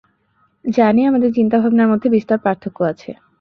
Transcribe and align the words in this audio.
জানি, 0.65 1.01
আমাদের 1.05 1.31
চিন্তাভাবনার 1.33 1.91
মধ্যে 1.91 2.07
বিস্তর 2.15 2.37
পার্থক্য 2.45 2.77
আছে। 2.91 3.09